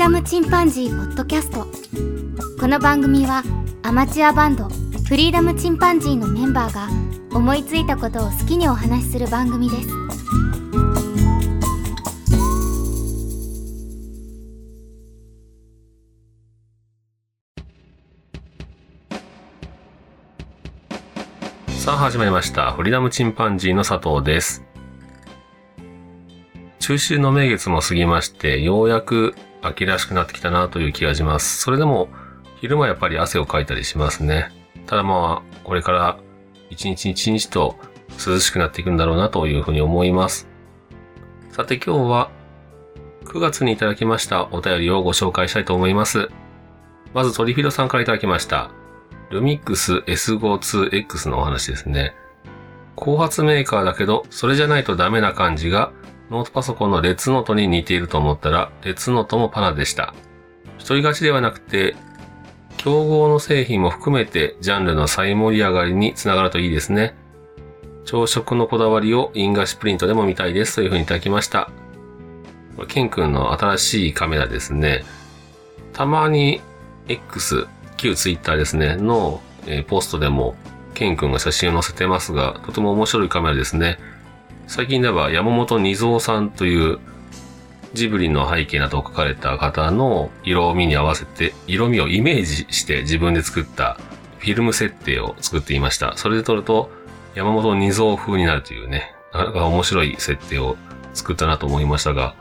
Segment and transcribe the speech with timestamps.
[0.00, 1.66] ダムチンパンジー」ポッドキャスト
[2.58, 3.42] この番組は
[3.82, 4.70] アマチュアバンドフ
[5.14, 6.88] リーダムチンパンジーのメンバーが
[7.36, 9.88] 思いついたことを好きにお話しする番組です
[21.84, 22.72] さあ始まりました。
[22.72, 24.64] フリーダムチンパンジーの佐藤です。
[26.78, 31.60] 中秋の名月も過ぎまして、ようやく秋らしくなってきたなという気がします。
[31.60, 32.08] それでも、
[32.60, 34.50] 昼間やっぱり汗をかいたりしますね。
[34.86, 36.18] ただまあ、これから
[36.70, 37.76] 一日一日と
[38.26, 40.48] 涼しくなっていくんだろうなというふうに思います。
[41.50, 42.30] さて今日は
[43.24, 46.30] 9月にいただきましたお便りをご紹介したいと思います。
[47.12, 48.70] まずトリフィドさんからいただきました。
[49.30, 52.14] ルミックス S52X のお話ですね。
[52.96, 55.92] 後発メーカーだけど、それじゃないとダメな感じが、
[56.30, 60.14] ノートパソコンのレッツノートに似ていると思ったら、レッツノートもパナでした。
[60.78, 61.96] 一人勝ちではなくて、
[62.76, 67.14] 競合の製品も含めてジャンルの再盛り上がりにつながるといいですね。
[68.04, 71.70] 朝食のこだわりを印画紙プリントでも見たいですというふうにいただきました。
[72.88, 75.04] ケン君の新しいカメラですね。
[75.92, 76.60] たまに
[77.08, 80.54] X、旧ツイッターですね、の、えポストでも、
[80.94, 83.98] ケン君が写真を載せてますが、とても面白いカメラですね。
[84.70, 87.00] 最近では山本二蔵さんという
[87.92, 93.98] ジブリの背景などを描かれた方の色味に合わせて、色味をイメージして自分で作った
[94.38, 96.16] フィルム設定を作っていました。
[96.16, 96.88] それで撮ると
[97.34, 100.76] 山本二蔵風になるというね、なかなか面白い設定を
[101.14, 102.36] 作ったなと思いましたが、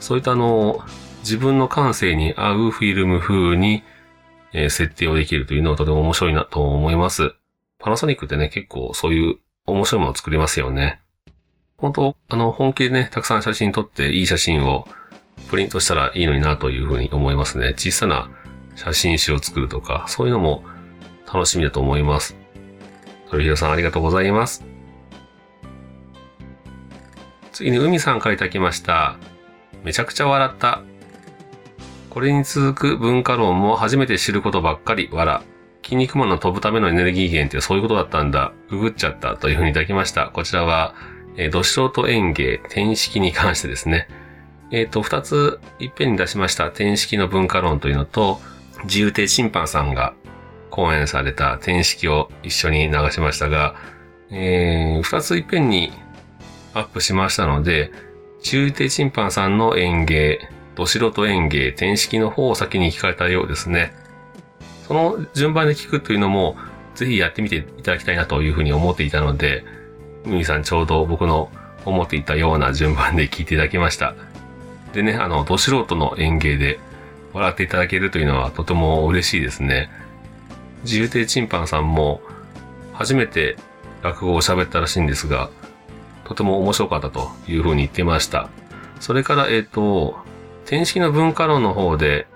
[0.00, 0.80] そういったあの、
[1.18, 3.84] 自分の感性に合うフィルム風に、
[4.54, 7.34] 設定をできるというのはとても面白いなと思います。
[7.78, 11.02] パナソニックってね、結構そういう面白いものを作りますよね。
[11.76, 14.86] 本当あの、本気でね、たくさん写真撮っていい写真を
[15.50, 17.74] プリントしたらいいのになというふうに思いますね。
[17.76, 18.30] 小さな
[18.76, 20.64] 写真集を作るとか、そういうのも
[21.32, 22.36] 楽しみだと思います。
[23.30, 24.64] 鳥広さんありがとうございます。
[27.52, 29.16] 次に海さんからいたきました。
[29.84, 30.82] めちゃくちゃ笑った。
[32.10, 35.40] これに続く文化論も初めて知ることばっかり、笑。
[35.84, 38.52] 筋肉マンの飛ぶためのエネルギー源ってそういうことだったんだ。
[38.70, 40.30] ググっちゃったというふうにいただきました。
[40.30, 40.94] こちらは、
[41.36, 44.08] えー、ど素人演芸、天式に関してですね。
[44.70, 48.40] えっ、と、二ついっぺんに出しました天式の文化論というのと、
[48.84, 50.14] 自由亭審判さんが
[50.70, 53.76] 講演された天式を一緒に流しましたが、
[54.30, 55.92] えー、二ついっぺんに
[56.74, 57.92] アップしましたので、
[58.42, 60.40] 自由亭審判さんの演芸、
[60.74, 63.94] ど素人演芸、天式の方を先に聞かれたようですね。
[64.86, 66.56] その順番で聞くというのも、
[66.94, 69.64] ぜひやってみていただきたいなというふうに思っていたので、
[70.24, 71.50] ミさんちょうど僕の
[71.84, 74.14] 思っていたような順番で聞いていただきました。
[74.92, 76.80] でね、あの、ど素人の演芸で
[77.32, 79.90] 笑っていただけるというのはとても嬉しいですね。
[80.84, 82.20] 自由亭チンパンさんも
[82.92, 83.56] 初めて
[84.02, 85.50] 落語を喋ったらしいんですが、
[86.24, 88.48] とても面白かったというふうに言ってました。
[89.00, 90.16] それから、えっ、と、
[90.64, 92.26] 天式の文化論の方で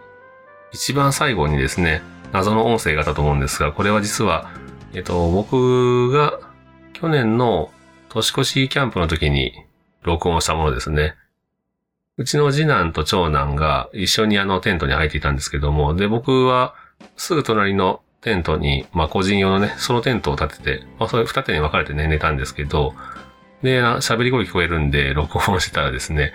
[0.72, 4.50] 一番最後にですね、謎の音声があったと思うんですが、これは実は、
[4.92, 6.38] えっ、と、僕が
[6.92, 7.70] 去年の
[8.08, 9.52] 年越しキャンプの時に
[10.02, 11.14] 録音したものですね。
[12.16, 16.74] うちの次男と長男が一緒にあのテントに入っていたんですけども、で、僕は
[17.16, 22.94] すぐ隣のテントに、まあ個人用のね、そのテントを立てて、まあそれ二手に分かれてね、寝たんですけど、
[23.62, 26.32] で、喋り声聞こえるんで録音してたらですね、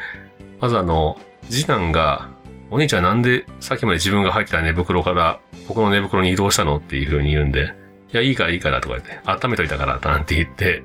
[0.62, 1.20] まずあの、
[1.50, 2.30] 次男が、
[2.72, 6.78] お兄ちゃんなんでさっきまで自分が入ってた寝袋から僕の寝袋に移動したの？
[6.78, 7.74] っていう風に言うんで、
[8.14, 10.82] いや、いいからいいからとか言って、温めといたからなんて言って、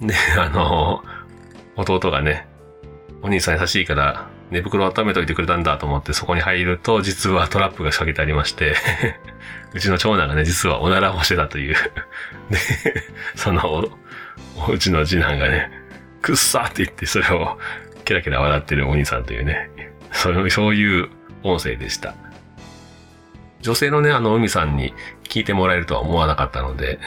[0.00, 1.02] で、あの、
[1.76, 2.46] 弟がね、
[3.22, 8.74] お兄さん優しいから寝袋温めといてくれたんだと思ってそこに入ると、実はトラップが仕掛けてありまして、
[9.74, 11.74] うちの長男がね、実はおならをしてたという。
[12.50, 12.58] で、
[13.34, 13.88] その、
[14.68, 15.70] おうちの次男がね、
[16.22, 17.58] くっさーって言ってそれを
[18.04, 19.70] キラキラ笑ってるお兄さんというね、
[20.12, 21.08] そういうそういう
[21.42, 22.14] 音声でした。
[23.60, 24.94] 女性のね、あの、海さんに
[25.24, 27.00] 聞いてもらえるとは思わなかったので、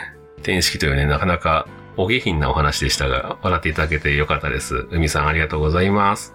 [0.44, 1.68] 天式というね、なかなか
[2.00, 4.88] お下品なお話でしたが、笑っていただけてよかったです。
[4.90, 6.34] 海さんありがとうございます。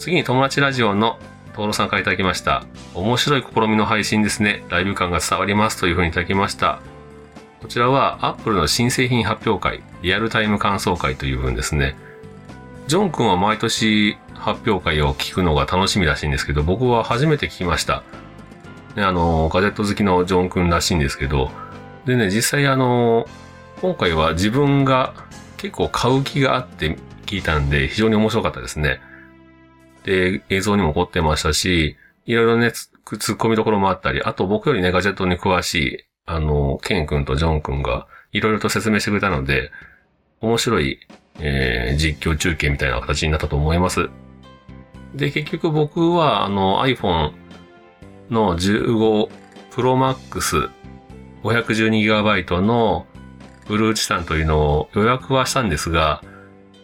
[0.00, 1.20] 次に友達ラジオの
[1.54, 2.64] トーロさんからいただきました。
[2.94, 4.64] 面白い試みの配信ですね。
[4.68, 6.80] ライブ感が伝わりますというふうにいただきました。
[7.60, 11.94] こちらは Apple の新製品発表会、リアルタイム感想会という分ですね。
[12.88, 18.02] ジョン君は毎年発表会を聞くのが楽しみらしいんですけど、僕は初めて聞きました。
[18.96, 21.52] ね、あの、ガジェット好きのジョン君らしいんですけど、
[22.06, 23.26] でね、実際あの、
[23.80, 25.14] 今回は自分が
[25.56, 26.96] 結構買う気があって
[27.26, 29.00] 聞いたんで、非常に面白かったですね。
[30.04, 31.96] で、映像にも凝ってましたし、
[32.26, 32.68] いろいろね、
[33.04, 39.70] 突っ込みどころもあったり、あと僕よりね、ガジェットに詳しい、あの、ケン君とジョン君が、いろいろと説明してくれたので、
[40.40, 40.98] 面白い、
[41.38, 44.08] えー、実況中継みたいな形になったと思います。
[45.14, 47.32] で、結局僕は、あの、iPhone
[48.30, 49.28] の15
[49.70, 50.70] Pro Max
[51.42, 53.06] 512GB の
[53.66, 56.22] ブルーチタンというのを予約はしたんですが、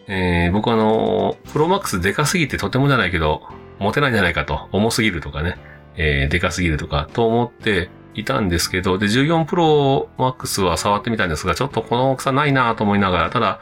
[0.07, 3.43] えー、僕はあの、プロマックスでかすぎてとてもじゃないけど、
[3.79, 5.57] 持てないんじゃないかと、重すぎるとかね、
[5.95, 13.59] えー、でかすぎるとか、と思っていたんですけど、で、14プロマックスは触ってみたんですが、ちょっとこの大きさないなと思いながら、ただ、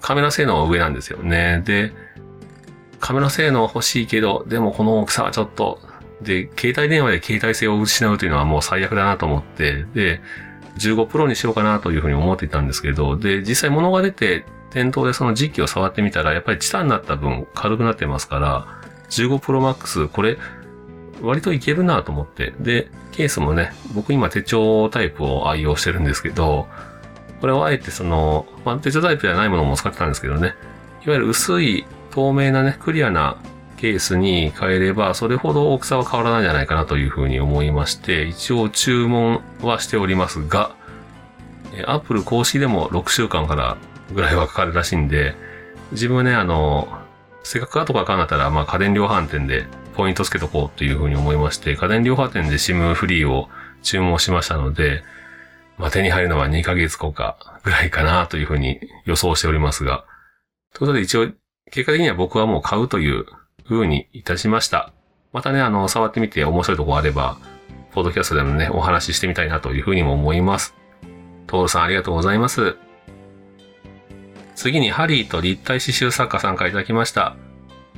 [0.00, 1.62] カメラ性能は上なんですよね。
[1.64, 1.92] で、
[3.00, 5.80] カメラ性能は欲しいけど、でもこの大きさはちょっと、
[6.22, 10.20] で、携帯電話で携帯性を失うというのはもう最悪だなと思って、で、
[10.78, 18.66] 15プロにしようかなというふうに思っていたんですけど、で、実際物が出て、店頭でその実機を触ってみたら、やっぱりチタンになった分軽くなってますから、
[19.10, 20.38] 15 Pro Max、これ、
[21.20, 22.54] 割といけるなと思って。
[22.58, 26.66] で、ケースもね、僕今手帳タイプを愛用してるんですけど、
[27.40, 30.54] これをあえてその、まあ、手帳タイプじゃないものも使ってたんですけどね、
[31.04, 33.36] いわゆる薄い透明なね、クリアな
[33.82, 40.76] ケースに変えれば、それほど大きさは変わらないんじゃないかなというふうに思いまして、一応注文はしておりますが、
[41.86, 43.76] アップル公式でも6週間から
[44.14, 45.34] ぐらいはかかるらしいんで、
[45.90, 46.96] 自分はね、あの、
[47.42, 53.48] せっかくから買うんだったら、まあ家電量販店でポイントつけとこうというふうに思いまして、家電量販店で SIM フリーを
[53.82, 55.02] 注文しましたので、
[55.76, 60.04] まあ手に入るのは2ヶ月後かぐらいかなというふうに予想しておりますが、
[60.72, 61.26] ということで一応、
[61.72, 63.26] 結果的には僕はもう買うという
[63.72, 64.92] ふうにいたしました。
[65.32, 67.38] またね、あの、触ってみて面白いとこあれば、
[67.92, 70.74] ポッドキャストでもね、お話ししてみたいなというふうにも思います。
[71.46, 72.76] トールさんありがとうございます。
[74.54, 77.36] 次にハリーと立体刺繍作家さんからいただきました。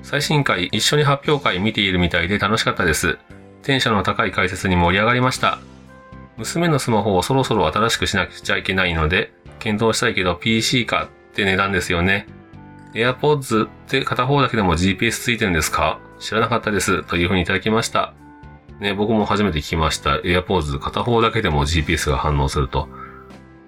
[0.02, 3.18] 最新回一緒に発表会見ているみたいで楽しかったです。
[3.62, 5.58] テンションの高い解説に盛り上がりました。
[6.36, 12.26] 娘のスマホをそろそろ新しくしなくちゃいけないので、検討したいけど PC かって値段ですよね。
[12.94, 15.98] AirPods って片方だけでも GPS ついてるんですか？
[16.20, 17.02] 知らなかったです。
[17.04, 18.14] というふうにいただきました。
[18.80, 20.16] ね、僕も初めて聞きました。
[20.16, 22.88] AirPods 片方だけでも GPS が反応すると。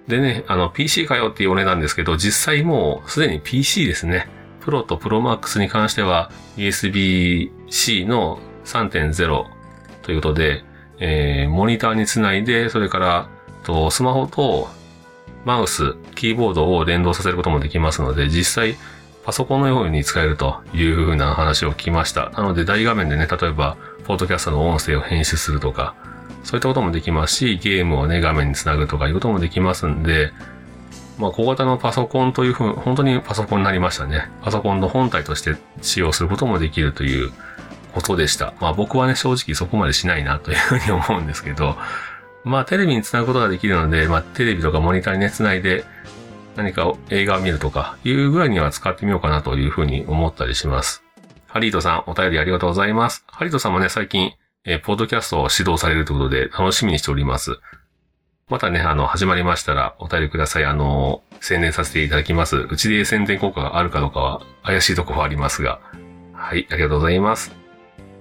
[0.07, 4.29] でね、あの、PC かよっていうお値段ですけど、実際もうすでに PC ですね。
[4.61, 9.45] プロとプロマックスに関しては USB-C の3.0
[10.01, 10.63] ということで、
[10.99, 13.29] えー、モニターにつないで、それから、
[13.63, 14.69] と、スマホと
[15.45, 18.77] マウス、キーボードを連動させることもできますので、実際、
[19.27, 22.29] パソコンのように使えるというふうな話を聞きました。
[22.29, 23.75] なので、大画面でね、例えば、
[24.05, 25.95] ポッドキャストの音声を編集するとか、
[26.45, 30.31] そういったこともできますし、ゲームをね、画面につなぐとかいうこともできますんで、
[31.17, 34.29] まあ、小型のパソコンというふう、本当にパソコンになりましたね。
[34.43, 37.29] パソコンの本体として使用することもできるという
[37.93, 38.53] ことでした。
[38.61, 41.75] まあ僕はね、正直そこまでしないなというふうに思うんですけど、
[42.45, 45.83] まあテレビにつなぐことができるので、まあテレビとかモニターにね、つないで
[46.57, 51.03] 何か映画を見るとかいうぐらいには使ってみようかなというふうに思ったりします。
[51.45, 53.23] ハリートさん、お便りありがとうございます。
[53.27, 54.33] ハリートさんもね、最近、
[54.65, 57.59] えー、ポッドキャストを指導されるということで楽しみにしております。
[58.49, 60.65] またね、あの、始まりましたらお便りください。
[60.65, 62.57] あの、宣伝させていただきます。
[62.57, 65.79] うちで宣伝効果があるかどうかは怪しいところはありますが。
[66.33, 67.55] はい、ありがとうございます。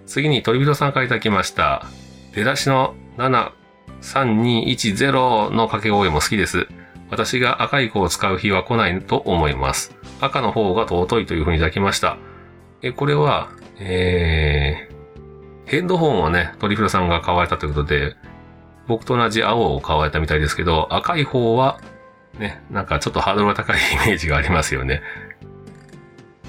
[0.04, 1.86] 次に鳥人さんからいただきました。
[2.34, 6.68] 出だしの73210の掛け声も好きです。
[7.10, 9.96] 私が赤い子を使う日は来ないと思います。
[10.20, 12.16] 赤の方が尊いというふうにいただきました。
[12.82, 18.16] え、これは、えー、ヘッドホンをね、トリフラさんが買われたということで、
[18.86, 21.80] 僕と同じ青を買われたみたいですけど、赤い方は、
[22.38, 25.02] ね、なんかちょっとハードルが高いイメージがありますよね。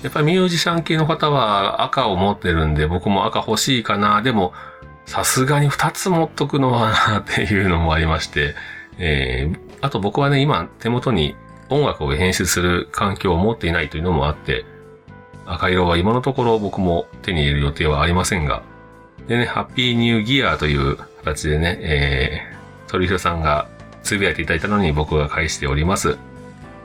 [0.04, 4.22] やっぱりミュージシャン系の方は赤を持ってるんで、僕も赤欲しいかな。
[4.22, 4.54] でも、
[5.06, 8.54] さすがに2つ持っとくのはなっていうのもありまして、
[9.00, 11.36] えー、あと僕はね、今手元に
[11.70, 14.66] 音楽を編集する環境を持っていないというのもあって、
[15.46, 18.64] 赤色は今のところ僕も手に入れる予定はありませんが、
[19.28, 23.68] でね、ハッピーニューギアという形でね、えー、鳥広さんが
[24.04, 26.18] つぶやいていただいたのに僕が返しております。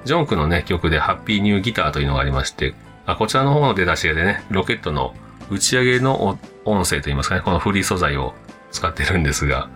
[0.05, 2.75] ジョンクのね、曲でハッピーニューギターというのがありまして、
[3.07, 5.15] あこちらの方の出だしでね、ロケットの
[5.51, 8.35] 打ち上げの音声といいますかね、このフリー素材を
[8.73, 9.69] 使ってるんですが、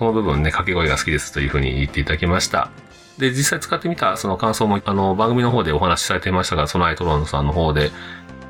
[0.00, 2.70] その部分ね、掛け声が好きですというふうに言っていただきました。
[3.18, 7.90] で、実際使ってみたその感想も、あの、番組の方でお話しされていましたが、そのアイトロンさんの方で、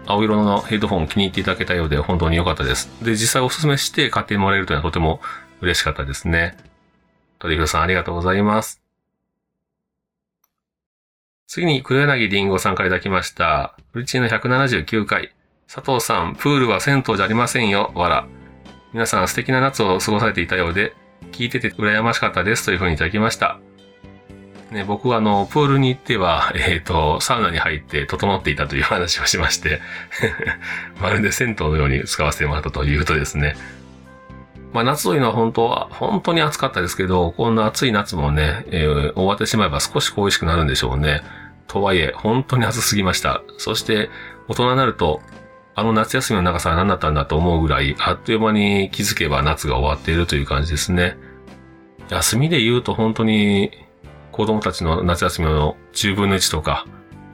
[0.06, 2.88] 青色のヘッドホン気に入っていただけたようで本当に良かったです。
[3.02, 5.20] で、実際お勧めして買ってもらえるというのはとても
[5.60, 6.56] 嬉しかったですね。
[7.40, 8.80] 鳥広さんありがとうございます。
[11.48, 13.74] 次に黒柳りんごさんからいただきました。
[13.90, 15.34] フルチーの179回。
[15.66, 17.90] 佐藤さん、プールは銭湯じゃありませんよ。
[17.96, 18.28] わら。
[18.92, 20.94] 皆さん素敵な夏を過ごされていたようで、
[21.32, 23.60] 聞いてて羨ましかったですというふうにいただきました。
[24.70, 29.80] ね、僕はあの、プールに行っては、 えっ、ー、と、サウナに入って整っていたという話をしまして
[31.00, 33.56] まるで銭湯のように使わせてもらったというとですね。
[34.72, 41.22] まあ夏というのは本当は、本当に暑かったですけど、こんな暑い夏もね、えー、終わってしまえば少し恋しくなるんでしょうね。
[41.66, 43.42] とはいえ、本当に暑すぎました。
[43.58, 44.10] そして、
[44.48, 45.20] 大人になると、
[45.80, 51.16] あの夏休みの長さは何だったんだと思うぐらい、あっという間に気づけば夏が終わっているという感じですね。
[52.10, 53.70] 休みで言うと本当に
[54.30, 56.84] 子供たちの夏休みの10分の1とか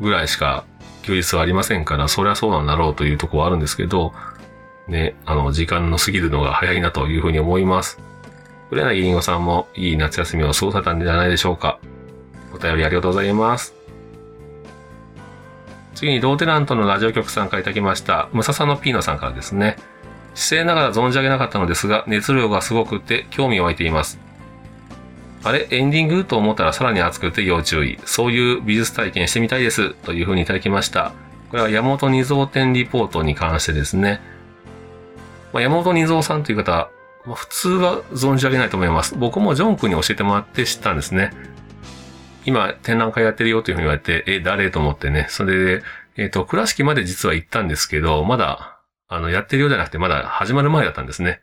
[0.00, 0.64] ぐらいしか
[1.02, 4.12] 休日はありませんから、そりゃそうなんだろうというとこはあるんですけど、
[4.86, 7.98] ね、あの、時間の過ぎるのが早いなというふうに思います。
[8.70, 11.80] 売れないりんごさんもいい夏休みを過ごされたんじゃないでしょうか。
[12.54, 13.74] お便りありがとうございます。
[15.96, 19.76] 次に、ローテナントのラジオ局さんからいただきました、ムササノピーノさんからですね。
[20.34, 24.20] 姿勢ながら存じ上げなかったのですが、熱量がすごくて興味を湧いています。
[25.42, 27.98] あれエンディングと思ったらさらに熱くて要注意。
[28.04, 29.94] そういう美術体験してみたいです。
[29.94, 31.12] というふうにいただきました。
[31.50, 34.20] これは山本二蔵展リポートに関してですね。
[35.54, 36.90] まあ、山本二蔵さんという方、
[37.24, 39.14] ま、普通は存じ上げないと思います。
[39.16, 41.32] 僕もジョン君に教えてもらって知ったんですね。
[42.46, 45.26] 今、展覧会やってるよというふうに言われて、え、誰と思ってね。
[45.28, 45.82] それで、
[46.16, 51.40] えっ、ー、と、倉敷まで実は行ったんですけど、まだ、あの、やってるようじゃなくて、まだ始まる前だったんですね。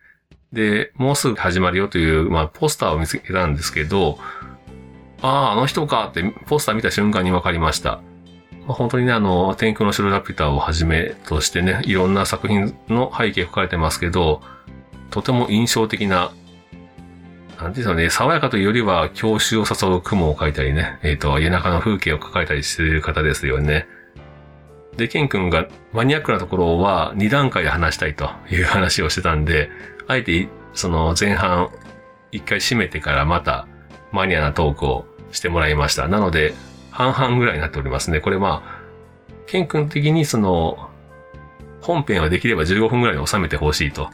[0.53, 4.17] で、もうすぐ始まるよという、まあ、ポスターを見つけたんですけど、
[5.21, 8.01] ああ、あの人かってポスター見た瞬間に分かりました。
[8.67, 14.41] まあ、本当にね、あの、天空の城ラピュタをはじめとしてね、いろんな作品の背景書かれてますけど、
[15.09, 16.31] とても印象的な、
[17.63, 23.87] なんていうんですかね、爽やかというよりは、郷愁を誘う雲を描いたりね、えっ、ー、と、家中の風景を描かれたりしている方ですよね。
[24.97, 29.69] で、ケン君がマニアックなところは2段階で話したいという話をしてたんで、
[30.07, 31.71] あえて、その前半、
[32.31, 33.67] 一回閉めてからまた
[34.11, 36.07] マニアなトークをしてもらいました。
[36.07, 36.53] なので、
[36.91, 38.19] 半々ぐらいになっておりますね。
[38.19, 38.83] これまあ、
[39.47, 40.89] ケン君的にその、
[41.81, 44.09] 本編はできれば15分ぐらいに収めてほしいと。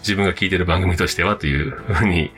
[0.00, 2.30] 自分が聞いてる番組としてはというふうに、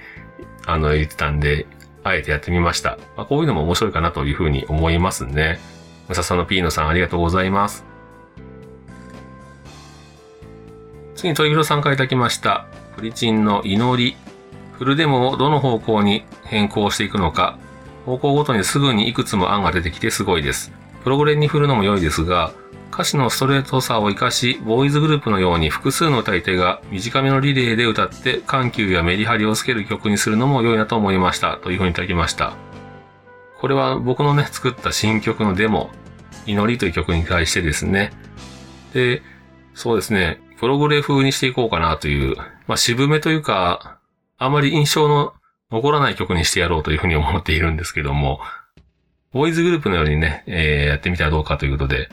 [0.72, 1.66] あの、言ってたんで、
[2.02, 2.98] あえてやってみました。
[3.16, 5.60] まあ、こういうのも面白いかなというふうに思いますね。
[6.08, 7.84] ムササのピーノさんありがとうございます。
[11.14, 12.66] 次に鳥広さんからいただきました。
[12.96, 14.16] プリチンの祈り。
[14.72, 17.58] フルデモをどの方向に変更していくのか、
[18.06, 20.72] 方向ごとにすぐにいくつも案が出てきてすごいです。
[21.04, 22.52] プログレに振るのも良いですが、
[22.92, 31.56] 歌詞のストレートさを活かし、ボーイズグループのように複数の歌い手が短めのリレーで歌って緩急やメリハリをつける曲にするのも良いなと思いました。
[31.58, 32.54] というふうにいただきました。
[33.60, 35.90] これは僕のね、作った新曲のデモ、
[36.46, 38.12] 祈りという曲に対してですね。
[38.92, 39.22] で、
[39.74, 43.98] そうですね、プログレ風にしていこうかなという、まあ渋めというか、
[44.36, 45.34] あまり印象の
[45.70, 48.40] 残らない曲にしてやろうというふうに思っているんですけども、
[49.32, 52.08] ボーイズグループのようにね、えー、やってみたらどうかということで、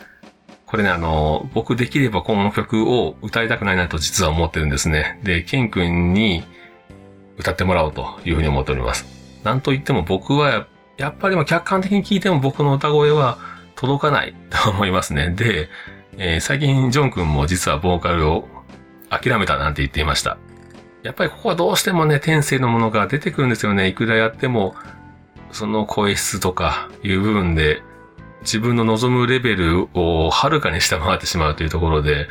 [0.68, 5.20] これね、あの、僕できればこの曲を歌いたくないなと実は思ってるんですね。
[5.24, 6.44] で、ケン君に
[7.38, 9.06] 歌ってもらおうというふうに思っております。
[9.44, 13.38] なんといっても僕はや、っぱり客観的に聞いても僕の歌声は
[13.76, 15.30] 届かないと思いますね。
[15.30, 15.70] で、
[16.18, 18.48] えー、最近ジョン君も実はボーカルを
[19.10, 20.38] 諦めたなんて言っていました。
[21.04, 23.88] やっぱりここはどうしてもね、天性のものが出てくるんですよね。
[23.88, 24.76] いくらやっても、
[25.52, 27.82] その声質とかいう部分で、
[28.48, 32.30] 自分の望むレベルをはるかに下回ってしまうというところで、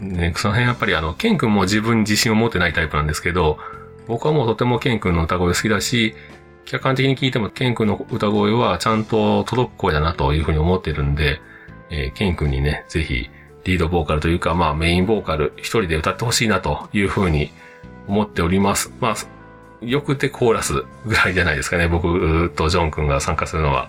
[0.00, 3.58] ね、その辺やっぱりあの、ケン君も自分に自信を持ってないタイプなんですけど、
[4.06, 6.14] 僕はもうとてもケン君の歌声好きだし、
[6.66, 11.40] 客観的に聞いてもケン君の歌声はちゃんと届く声だなというふうに思ってるんで、
[11.88, 13.30] えー、ケン君にね、ぜひ、
[13.64, 17.50] リードボーカルというか、まあメインボーカル一人で歌ってほしいなというふうに
[18.08, 18.92] 思っております。
[19.00, 19.16] まあ、
[19.80, 21.88] よくてコーラスぐらいじゃないですかね。
[21.88, 23.88] 僕とジョン君が参加するのは。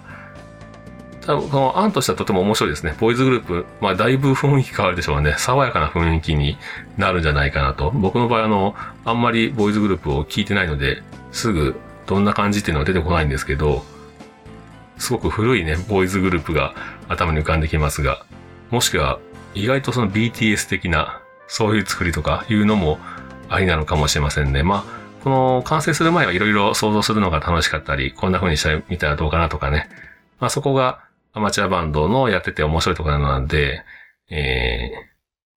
[1.27, 2.95] 多分、この案としてはとても面白いですね。
[2.99, 5.35] ボーイズグループ、まあだいぶ雰囲気変わるでしょうね。
[5.37, 6.57] 爽やかな雰囲気に
[6.97, 7.91] なるんじゃないかなと。
[7.91, 11.03] 僕の場合あの、あんまりボーイズグループを聞いてないので、
[11.33, 13.83] すぐどんな感じっていうのは出てこないんですけど、
[14.97, 16.73] すごく古いね、ボーイズグループが
[17.09, 18.25] 頭に浮かんできますが、
[18.71, 19.19] もしくは
[19.53, 22.99] 意外とその BTS 的な、そういう作りとかいうのも
[23.49, 24.63] ありなのかもしれませんね。
[24.63, 24.83] まあ、
[25.25, 29.89] この完成する前はいろいろ想像するのが楽しかったり、こんな風にしてみたらどうかなとかね。
[30.39, 33.83] まあそこがアマチュアバンドのやってて面白いところなので、
[34.29, 34.91] え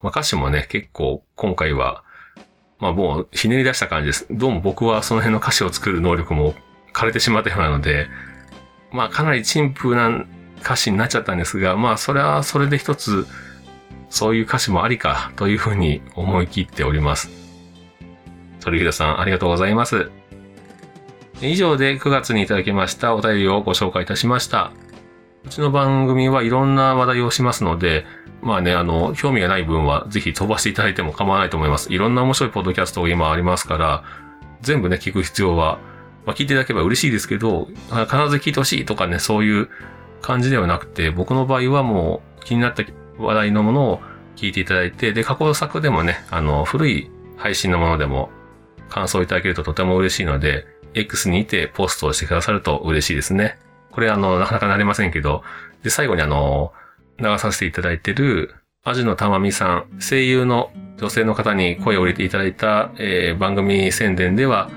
[0.00, 2.05] ー、まあ歌詞もね、結構今回は、
[2.79, 4.27] まあもうひねり出した感じです。
[4.31, 6.55] どうも僕はその辺の歌詞を作る能力も
[6.93, 8.09] 枯れてしまったようなので、
[8.93, 10.25] まあかなり陳腐な
[10.61, 13.27] 歌詞になっちゃったんですが、まあそれはそれで一つ
[14.11, 17.31] そういう歌詞もありかというふうに思い切っております。
[18.61, 20.11] 鳥広さん、ありがとうございます。
[21.41, 24.73] 以上で9月にいただきましたお便りをご紹介いたしました。
[25.45, 28.05] うちの番組はいろんな話題をしますので、
[28.43, 31.93] まあね、あの、興味がない分はぜひ飛ばしていただいても構わないと思います。
[31.93, 34.05] いろんな面白いポッドキャストが今ありますから、
[34.63, 35.79] 全部ね、聞く必要は、
[36.27, 39.69] まあ、聞いていただければ嬉しいですけど、必ず聞いてほしいとかね、そういう
[40.21, 42.85] 感じではなくて、僕の場合はもう気になった
[43.19, 44.01] 話題のものを
[44.37, 48.31] 聞いていただいて、で、過去作でもね、あの、古い配信のものでも
[48.89, 53.59] 感想いただけるととても嬉しいので、X にいてポストをしてくださると嬉しいですね。
[53.93, 55.43] これあの、なかなかなれませんけど、
[55.83, 56.73] で、最後にあの、
[57.19, 64.71] 流させていただいている、アジのたまみさん、声優の女性の方に声を入れていただいた、えー、番組宣伝では、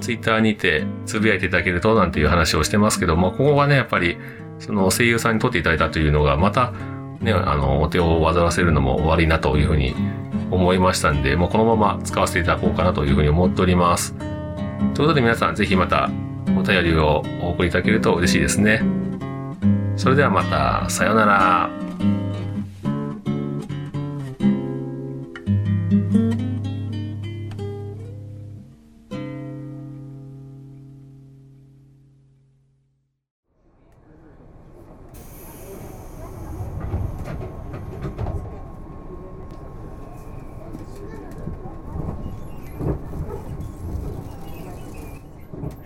[0.00, 4.18] ツイッターにてつぶやいていただけるとなんていう話をしてますけども、ここがね、やっぱり、
[4.58, 6.72] その声優さんに撮っていただいたというのが、また、
[7.20, 9.94] ね、あの、お手を煩わせるのも悪いなというふうに
[10.50, 14.14] 思いましたんで、もうこのまま使わせていただこうかなというふうに思っております。
[14.14, 14.28] という
[14.96, 16.10] ことで皆さんぜひまた
[16.56, 18.82] お便りをお送りいただけると嬉しいですね。
[19.96, 21.70] それではまた、さようなら。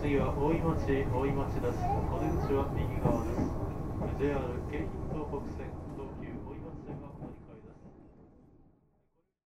[0.00, 1.84] 次は大井町大井町です。
[1.84, 3.44] お出口は右側です。
[4.16, 4.40] JR
[4.72, 5.79] 京浜東北線。